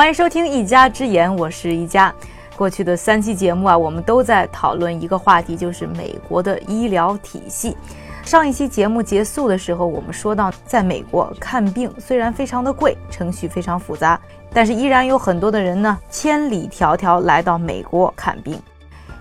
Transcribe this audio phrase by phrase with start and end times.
[0.00, 2.10] 欢迎收听一家之言，我是一家。
[2.56, 7.76] 过去的三期节目啊，我们都在讨论一个话题，就是美国的医疗体系。
[8.24, 14.18] 上一期节目结束的时候，我们说到，在美国看病虽然非常的贵，程序非常复杂，
[14.54, 18.58] 但是依然有很多的人呢，千里迢迢来到美国看病。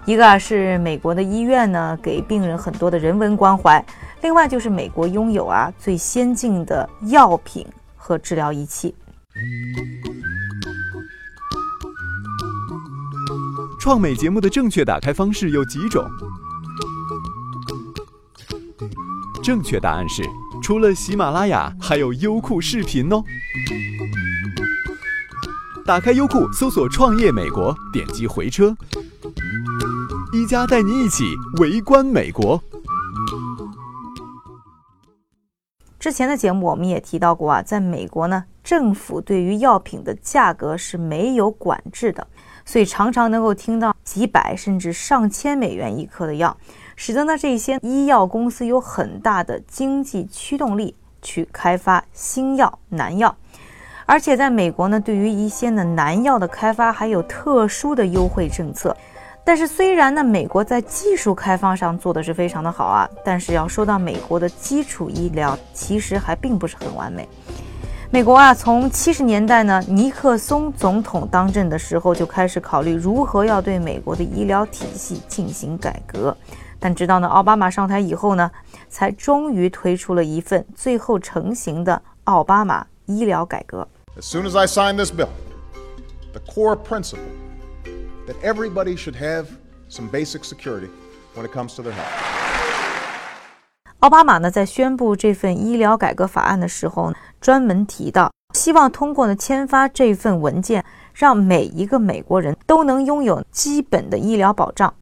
[0.05, 3.83] 一个啊是美国的医院呢，给病人很多的人文关怀；
[4.21, 7.67] 另外就是美国拥有啊最先进的药品
[7.97, 8.95] 和治疗仪器。
[13.79, 16.05] 创美节目的正确打开方式有几种？
[19.41, 20.21] 正确答案是，
[20.61, 23.23] 除了喜马拉雅，还有优酷视频哦。
[25.85, 28.75] 打开优酷，搜索“创业美国”，点击回车。
[30.33, 31.23] 一加带你一起
[31.59, 32.61] 围观美国。
[35.97, 42.27] 之前的节目我们也提到过啊，在美国呢，政府对于药品的价格是没有管制的，
[42.63, 46.55] 所以常常能够听到几百甚至上千美元一颗的药，
[46.95, 53.35] 使得呢这些医药公司有很大的经济驱动力去开发新药难药，
[54.05, 58.95] 而且在美国呢，对于一些呢难药的开发还有特殊的优惠政策。
[59.43, 67.27] 但是虽然呢，美国在技术开发上做的是非常的好啊，但是要说到美国的基础医疗，其实还并不是很完美。
[68.11, 76.35] 美国啊，从七十年代呢，尼克松总统当政的时候就开始考虑如何要对美国的医疗体系进行改革，
[76.79, 78.49] 但直到呢奥巴马上台以后呢，
[78.89, 83.87] 才终于推出了一份最后成型的奥巴马医疗改革。
[84.19, 85.29] As soon as I sign this bill,
[86.33, 87.19] the core principle.
[88.29, 89.47] that everybody should have
[89.89, 90.87] some basic security
[91.33, 92.05] when it comes to their health.
[93.99, 104.93] 奥巴马呢，在宣布这份医疗改革法案的时候，专门提到，希望通过呢签发这份文件，让每一个美国人都能拥有基本的医疗保障。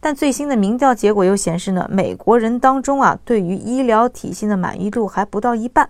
[0.00, 5.88] 但最新的民调结果又显示呢，美国人当中啊，对于医疗体系的满意度还不到一半。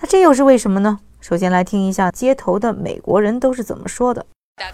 [0.00, 1.00] 那这又是为什么呢？
[1.20, 4.24] 首先来听一下街头的美国人都是怎么说的。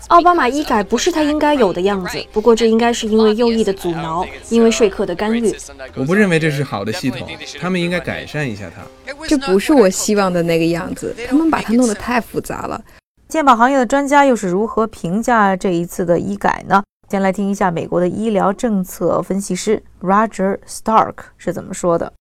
[0.09, 5.55] 奥巴马医改不是他应该有的样子，不过这应该是因为右翼的阻挠，因为说客的干预。
[5.95, 7.29] 我不认为这是好的系统，
[7.61, 8.83] 他们应该改善一下它。
[9.27, 12.81] 这不是我希望的那个样子，他们把它弄得太复杂了。
[13.29, 16.83] 健保行业的专家又是如何评价这一次的医改呢？
[17.09, 22.13] 先来听一下美国的医疗政策分析师 Roger Stark 是怎么说的。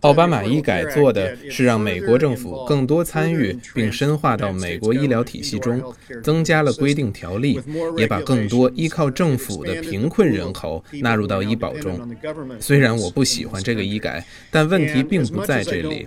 [0.00, 5.82] 奥巴马医改做的是让美国政府更多参与并深化到美国医疗体系中，
[6.22, 7.60] 增加了规定条例，
[7.96, 11.98] 也把更多依靠政府的贫困人口纳入到医保中。
[12.60, 16.04] 虽然我不喜欢这个医改，但问题并不在这里。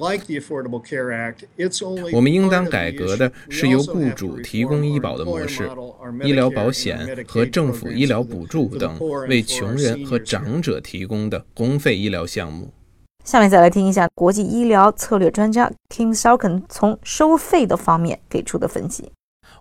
[2.11, 5.69] 我们应当改革的是由雇主提供医保的模式，
[6.23, 8.97] 医疗保险和政府医疗补助等
[9.27, 12.71] 为穷人和长者提供的公费医疗项目。
[13.29, 19.11] 下面再来听一下国际医疗策略专家 Kim Salkin 从收费的方面给出的分析。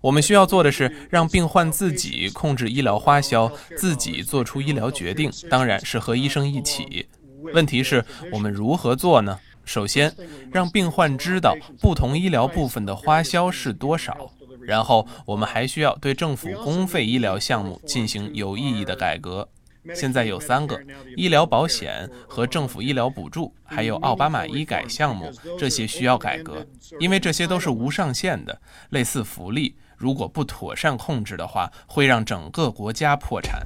[0.01, 7.07] 我们需要做的是让病患自己控制医疗花销，自己做出医疗决定，当然是和医生一起。
[7.53, 8.03] 问题是，
[8.33, 9.39] 我们如何做呢？
[9.67, 10.15] 首先，
[10.51, 14.31] 让病患知道不同医疗部分的花销是多少。
[14.63, 19.47] 然后，我们还需要对政府公费医疗项目进行有意义的改革。
[19.95, 20.79] 现在有三个
[21.17, 26.67] 医疗保险和政府医疗补助，还有奥巴马医改项目，这些需要改革，
[26.99, 33.63] 因为这些都是无上限的，类似福利，如果不妥善控制的话，会让整个国家破产。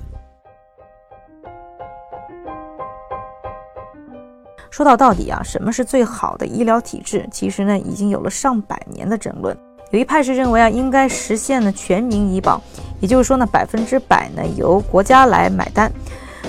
[4.71, 7.29] 说到到底啊，什么是最好的医疗体制？
[7.31, 9.55] 其实呢，已经有了上百年的争论。
[9.92, 12.58] 有一派是认为啊，应该实现呢全民医保，
[12.98, 15.92] 也就是说呢，百分之百呢由国家来买单。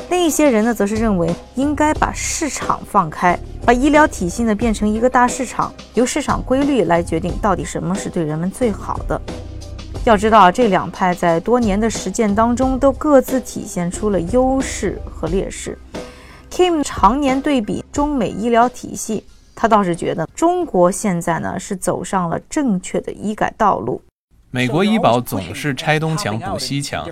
[0.10, 9.20] 另一些人呢，则是认为应该把市场放开，把医疗体系呢变成一个大市场，由市场规律来决定到底什么是对人们最好的。
[10.06, 15.78] 要知道啊，这两派在多年的实践当中，都各自体现出了优势和劣势。
[16.50, 19.26] Kim 常年对比中美医疗体系。
[19.56, 24.02] 他倒是觉得中国现在呢是走上了正确的医改道路。
[24.56, 27.10] 美国医保总是拆东墙补西墙，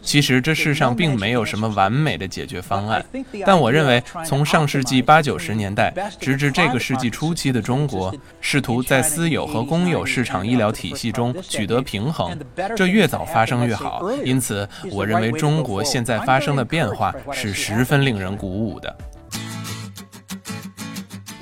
[0.00, 3.04] 其实这世上并没有什么完美的解决方案。
[3.44, 12.38] 但我认为，从上世纪八九十年代直至这个世纪初期的中国，试图在私有和公有市场医疗体系中取得平衡，
[12.76, 14.08] 这越早发生越好。
[14.24, 18.96] 因此，我认为中国现在发生的变化是十分令人鼓舞的。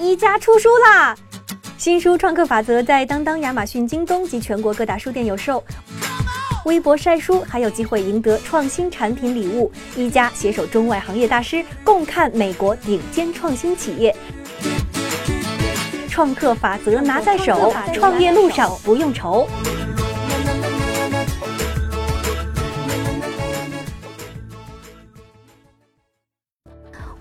[0.04, 1.16] 一家出书啦！
[1.78, 5.64] 新书《创客法则》在当当、亚马逊、京东及全国各大书店有售。
[6.66, 9.72] 微博晒书，还有机会赢得创新产品礼物。
[9.96, 14.14] 一家携手中外行业大师，共看美国顶尖创新企业。
[16.10, 19.48] 创客法则拿在手，创业路上不用愁。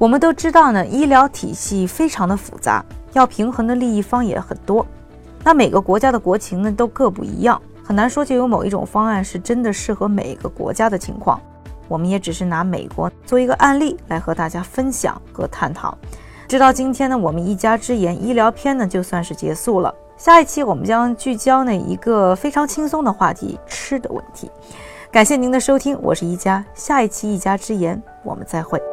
[0.03, 2.83] 我们都知道呢，医疗体系非常的复杂，
[3.13, 4.85] 要平衡的利益方也很多。
[5.45, 11.39] 那每个国家的国情呢都各不一样，很难说就有某一种方案是真的适合每一个国家的情况。
[11.87, 15.97] 我们也只是拿美国做一个案例来和大家分享和探讨。
[16.49, 19.95] 直到今天呢，我们一家之言医疗篇呢就算是结束了。
[20.17, 24.51] 下一期我们将聚焦呢一个非常轻松的话题——吃的问题。
[25.09, 28.92] 感谢您的收听，我是一家，下一期一家之言，我们再会。